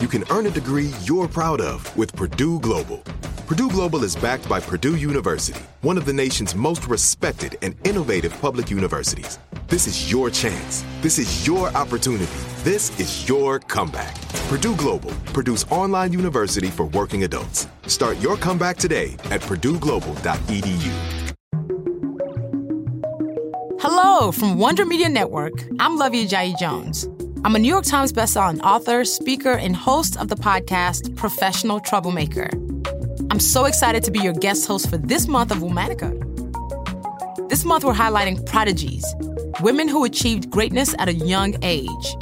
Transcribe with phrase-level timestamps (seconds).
[0.00, 2.98] you can earn a degree you're proud of with Purdue Global.
[3.46, 8.38] Purdue Global is backed by Purdue University, one of the nation's most respected and innovative
[8.40, 9.38] public universities.
[9.68, 10.84] This is your chance.
[11.00, 12.26] This is your opportunity.
[12.62, 14.14] This is your comeback.
[14.48, 17.66] Purdue Global, Purdue's online university for working adults.
[17.86, 20.92] Start your comeback today at purdueglobal.edu.
[23.80, 25.54] Hello from Wonder Media Network.
[25.80, 27.08] I'm Luvvie Ajayi Jones.
[27.44, 32.50] I'm a New York Times bestselling author, speaker, and host of the podcast Professional Troublemaker.
[33.30, 36.18] I'm so excited to be your guest host for this month of Womanica.
[37.48, 39.04] This month, we're highlighting prodigies,
[39.60, 42.16] women who achieved greatness at a young age.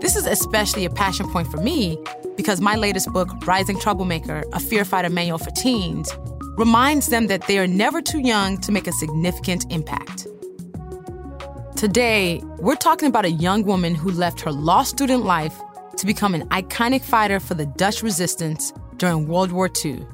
[0.00, 1.98] This is especially a passion point for me
[2.36, 6.12] because my latest book, Rising Troublemaker A Fear Fighter Manual for Teens,
[6.58, 10.26] reminds them that they are never too young to make a significant impact.
[11.80, 15.58] Today, we're talking about a young woman who left her law student life
[15.96, 20.06] to become an iconic fighter for the Dutch resistance during World War II.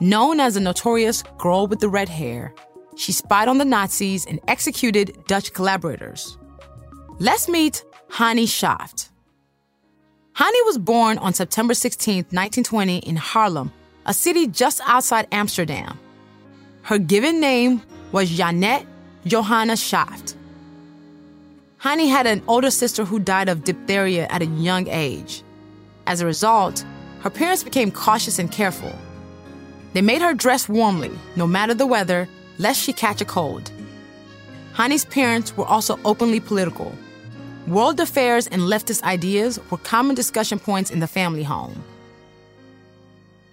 [0.00, 2.52] Known as the notorious girl with the red hair,
[2.96, 6.36] she spied on the Nazis and executed Dutch collaborators.
[7.20, 9.10] Let's meet Hannie Schaft.
[10.32, 13.70] Hannie was born on September 16, 1920, in Haarlem,
[14.04, 15.96] a city just outside Amsterdam.
[16.82, 18.84] Her given name was Jeannette
[19.24, 20.34] Johanna Schaft.
[21.80, 25.44] Hannie had an older sister who died of diphtheria at a young age.
[26.08, 26.84] As a result,
[27.20, 28.92] her parents became cautious and careful.
[29.92, 32.28] They made her dress warmly, no matter the weather,
[32.58, 33.70] lest she catch a cold.
[34.72, 36.92] Hannie's parents were also openly political.
[37.68, 41.84] World affairs and leftist ideas were common discussion points in the family home.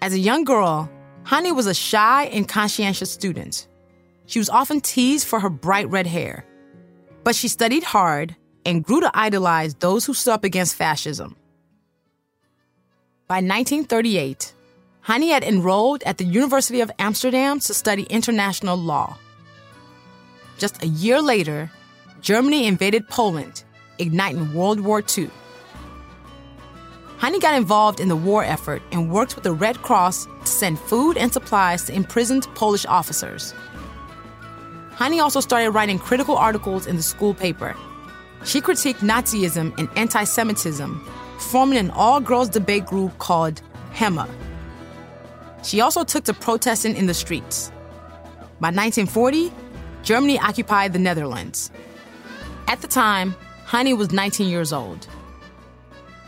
[0.02, 0.90] As a young girl,
[1.22, 3.68] Hannie was a shy and conscientious student.
[4.26, 6.44] She was often teased for her bright red hair
[7.26, 11.34] but she studied hard and grew to idolize those who stood up against fascism.
[13.26, 14.54] By 1938,
[15.00, 19.18] Hannie had enrolled at the University of Amsterdam to study international law.
[20.58, 21.68] Just a year later,
[22.20, 23.64] Germany invaded Poland,
[23.98, 25.28] igniting World War II.
[27.18, 30.78] Hannie got involved in the war effort and worked with the Red Cross to send
[30.78, 33.52] food and supplies to imprisoned Polish officers.
[34.96, 37.76] Hannie also started writing critical articles in the school paper.
[38.46, 41.04] She critiqued Nazism and anti Semitism,
[41.38, 43.60] forming an all girls debate group called
[43.92, 44.26] HEMA.
[45.62, 47.70] She also took to protesting in the streets.
[48.58, 49.52] By 1940,
[50.02, 51.70] Germany occupied the Netherlands.
[52.66, 53.34] At the time,
[53.66, 55.06] Hannie was 19 years old.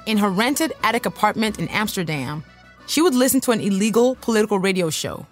[0.05, 2.45] In her rented attic apartment in Amsterdam,
[2.87, 5.27] she would listen to an illegal political radio show,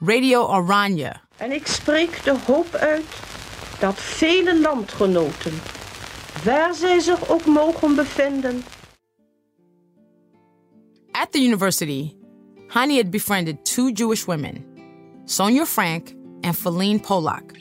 [0.00, 3.04] Radio Oranje, En ik spreek de hoop uit
[3.80, 5.52] dat vele landgenoten,
[6.44, 8.64] waar zij zich ook mogen bevinden.
[11.10, 12.16] At the university,
[12.68, 14.64] Hannie had befriended two Jewish women,
[15.24, 17.54] Sonja Frank and Philine Polak.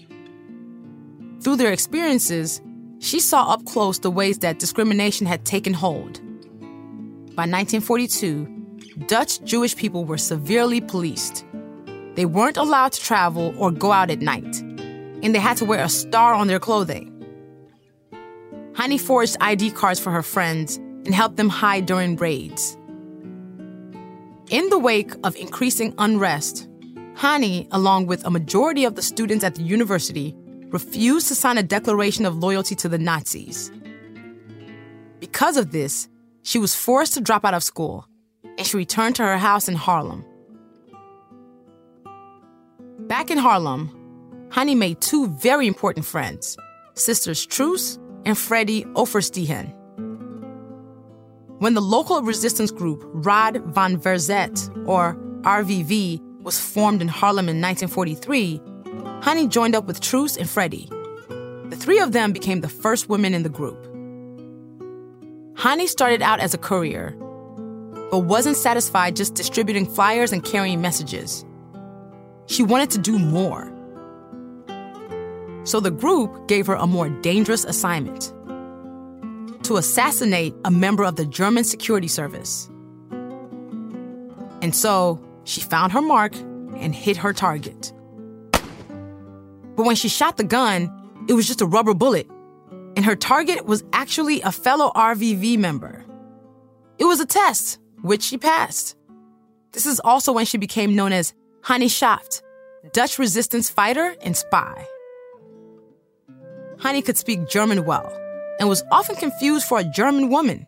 [1.40, 2.62] Through their experiences,
[3.00, 6.22] she saw up close the ways that discrimination had taken hold.
[7.36, 8.48] By 1942,
[9.08, 11.45] Dutch Jewish people were severely policed.
[12.16, 15.84] They weren't allowed to travel or go out at night, and they had to wear
[15.84, 17.12] a star on their clothing.
[18.76, 22.78] Hannie forged ID cards for her friends and helped them hide during raids.
[24.50, 26.68] In the wake of increasing unrest,
[27.16, 30.36] Hannie, along with a majority of the students at the university,
[30.70, 33.72] refused to sign a declaration of loyalty to the Nazis.
[35.20, 36.10] Because of this,
[36.44, 38.08] she was forced to drop out of school
[38.58, 40.24] and she returned to her house in Haarlem.
[43.08, 43.92] Back in Haarlem,
[44.52, 46.58] Hannie made two very important friends
[46.96, 49.72] sisters Truus and Freddie Oversteegen.
[51.60, 57.62] When the local resistance group Raad van Verzet, or RVV, was formed in Haarlem in
[57.62, 58.60] 1943,
[59.22, 60.90] Hannie joined up with Truus and Freddie.
[61.70, 63.78] The three of them became the first women in the group.
[65.60, 67.12] Hannie started out as a courier,
[68.10, 71.46] but wasn't satisfied just distributing flyers and carrying messages.
[72.48, 73.72] She wanted to do more.
[75.64, 78.32] So the group gave her a more dangerous assignment
[79.64, 82.70] to assassinate a member of the German security service.
[84.62, 86.36] And so she found her mark
[86.78, 87.92] and hit her target.
[89.76, 90.92] But when she shot the gun,
[91.28, 92.30] it was just a rubber bullet,
[92.96, 96.06] and her target was actually a fellow RVV member.
[96.98, 98.96] It was a test, which she passed.
[99.72, 101.34] This is also when she became known as
[101.66, 102.44] Hannie Schaft,
[102.94, 104.86] Dutch resistance fighter and spy.
[106.80, 108.16] Hannie could speak German well
[108.60, 110.68] and was often confused for a German woman,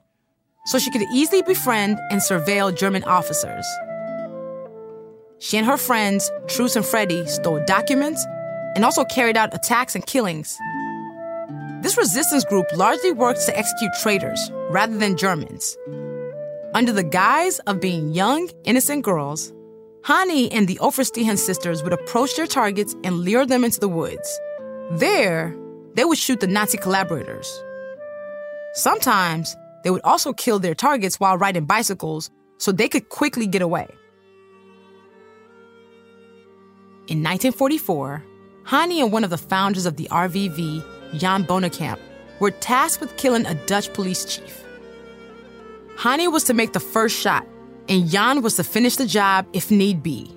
[0.66, 3.64] so she could easily befriend and surveil German officers.
[5.38, 8.26] She and her friends, Truus and Freddie, stole documents
[8.76, 10.58] and also carried out attacks and killings.
[11.82, 15.78] This resistance group largely worked to execute traitors rather than Germans.
[16.74, 19.54] Under the guise of being young, innocent girls,
[20.04, 24.40] Hannie and the Oversteegen sisters would approach their targets and lure them into the woods.
[24.92, 25.56] There,
[25.96, 27.62] they would shoot the Nazi collaborators.
[28.74, 33.62] Sometimes, they would also kill their targets while riding bicycles so they could quickly get
[33.62, 33.88] away.
[37.08, 38.24] In 1944,
[38.66, 40.84] Hannie and one of the founders of the RVV,
[41.18, 42.00] Jan Bonekamp,
[42.40, 44.64] were tasked with killing a Dutch police chief.
[45.98, 47.48] Hannie was to make the first shot,
[47.90, 50.32] and Jan was to finish the job if need be.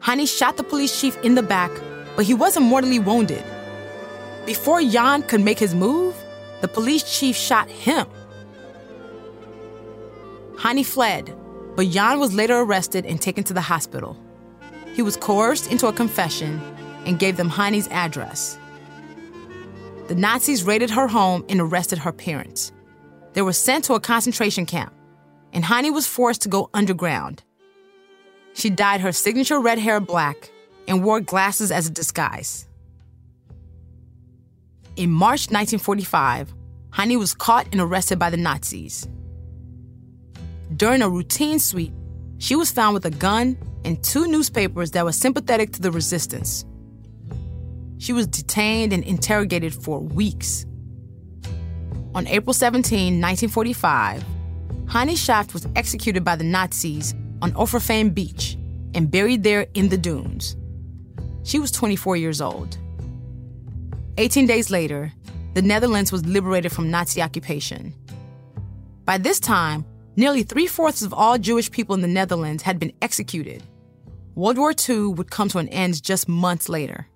[0.00, 1.70] Hannie shot the police chief in the back,
[2.16, 3.42] but he wasn't mortally wounded.
[4.46, 6.14] Before Jan could make his move,
[6.60, 8.06] the police chief shot him.
[10.58, 11.34] Hannie fled,
[11.76, 14.16] but Jan was later arrested and taken to the hospital.
[14.94, 16.60] He was coerced into a confession
[17.04, 18.58] and gave them Hannie's address.
[20.06, 22.72] The Nazis raided her home and arrested her parents.
[23.32, 24.93] They were sent to a concentration camp,
[25.54, 27.42] and Hannie was forced to go underground.
[28.54, 30.50] She dyed her signature red hair black
[30.86, 32.66] and wore glasses as a disguise.
[34.96, 36.52] In March 1945,
[36.90, 39.08] Hannie was caught and arrested by the Nazis.
[40.76, 41.92] During a routine sweep,
[42.38, 46.64] she was found with a gun and two newspapers that were sympathetic to the resistance.
[47.98, 50.66] She was detained and interrogated for weeks.
[52.14, 54.24] On April 17, 1945,
[54.88, 58.56] Hannie Schaft was executed by the Nazis on Overveen Beach
[58.94, 60.56] and buried there in the dunes.
[61.42, 62.78] She was 24 years old.
[64.18, 65.12] 18 days later,
[65.54, 67.94] the Netherlands was liberated from Nazi occupation.
[69.04, 69.84] By this time,
[70.16, 73.62] nearly three fourths of all Jewish people in the Netherlands had been executed.
[74.34, 77.06] World War II would come to an end just months later.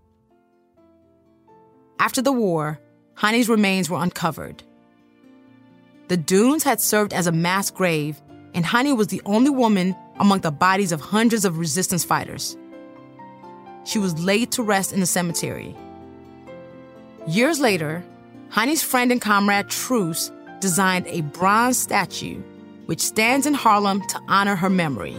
[1.98, 2.80] After the war,
[3.16, 4.62] Hannie's remains were uncovered.
[6.08, 8.20] The dunes had served as a mass grave,
[8.54, 12.56] and Hannie was the only woman among the bodies of hundreds of resistance fighters.
[13.84, 15.76] She was laid to rest in the cemetery.
[17.26, 18.02] Years later,
[18.48, 22.42] Hannie's friend and comrade Truus designed a bronze statue
[22.86, 25.16] which stands in Haarlem to honor her memory.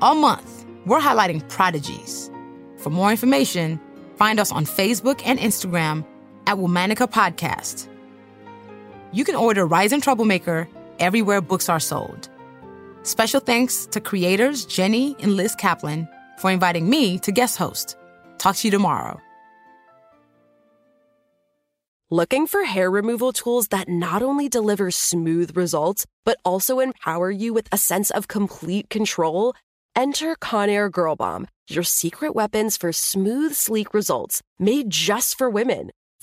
[0.00, 2.30] All month, we're highlighting prodigies.
[2.78, 3.78] For more information,
[4.16, 6.06] find us on Facebook and Instagram
[6.46, 7.86] at Womanica Podcast.
[9.16, 10.68] You can order Rising Troublemaker
[10.98, 12.28] everywhere books are sold.
[13.02, 16.06] Special thanks to creators Jenny and Liz Kaplan
[16.36, 17.96] for inviting me to guest host.
[18.36, 19.18] Talk to you tomorrow.
[22.10, 27.54] Looking for hair removal tools that not only deliver smooth results, but also empower you
[27.54, 29.54] with a sense of complete control?
[29.96, 35.90] Enter Conair Girl Bomb, your secret weapons for smooth, sleek results made just for women.